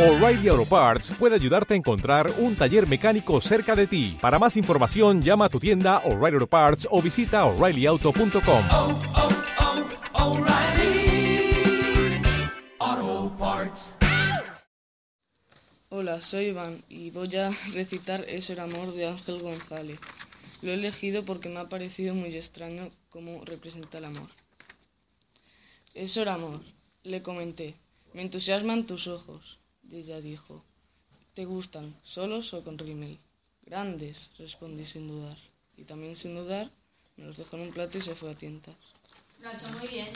O'Reilly 0.00 0.48
Auto 0.48 0.64
Parts 0.64 1.10
puede 1.10 1.34
ayudarte 1.34 1.74
a 1.74 1.76
encontrar 1.76 2.32
un 2.38 2.56
taller 2.56 2.88
mecánico 2.88 3.38
cerca 3.42 3.76
de 3.76 3.86
ti. 3.86 4.16
Para 4.18 4.38
más 4.38 4.56
información, 4.56 5.20
llama 5.20 5.44
a 5.44 5.48
tu 5.50 5.60
tienda 5.60 5.98
O'Reilly 6.06 6.36
Auto 6.36 6.46
Parts 6.46 6.88
o 6.90 7.02
visita 7.02 7.44
oreillyauto.com. 7.44 8.64
oh, 8.70 9.00
oh, 10.14 10.38
O'Reilly 10.38 11.52
Auto 12.78 13.36
Parts. 13.36 13.96
Hola, 15.90 16.22
soy 16.22 16.46
Iván 16.46 16.82
y 16.88 17.10
voy 17.10 17.36
a 17.36 17.50
recitar 17.74 18.24
Eso 18.26 18.54
era 18.54 18.62
amor 18.62 18.94
de 18.94 19.06
Ángel 19.06 19.42
González. 19.42 20.00
Lo 20.62 20.70
he 20.70 20.74
elegido 20.74 21.26
porque 21.26 21.50
me 21.50 21.60
ha 21.60 21.68
parecido 21.68 22.14
muy 22.14 22.34
extraño 22.34 22.88
cómo 23.10 23.44
representa 23.44 23.98
el 23.98 24.06
amor. 24.06 24.30
Eso 25.92 26.22
era 26.22 26.32
amor, 26.32 26.62
le 27.02 27.20
comenté. 27.20 27.74
Me 28.14 28.22
entusiasman 28.22 28.86
tus 28.86 29.06
ojos. 29.06 29.59
Ella 29.92 30.20
dijo, 30.20 30.62
¿te 31.34 31.44
gustan 31.44 31.98
solos 32.04 32.54
o 32.54 32.62
con 32.62 32.78
rímel? 32.78 33.18
Grandes, 33.62 34.30
respondí 34.38 34.84
sin 34.84 35.08
dudar. 35.08 35.36
Y 35.76 35.82
también 35.82 36.14
sin 36.14 36.36
dudar, 36.36 36.70
me 37.16 37.24
los 37.24 37.36
dejó 37.36 37.56
en 37.56 37.62
un 37.62 37.72
plato 37.72 37.98
y 37.98 38.02
se 38.02 38.14
fue 38.14 38.30
a 38.30 38.36
tientas. 38.36 38.76
Lo 39.40 39.48
ha 39.48 39.52
hecho 39.52 39.68
muy 39.72 39.88
bien. 39.88 40.10